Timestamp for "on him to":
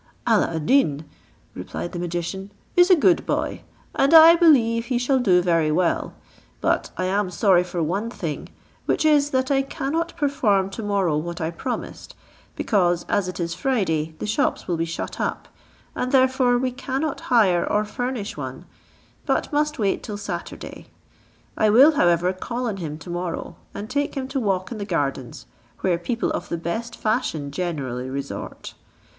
22.67-23.11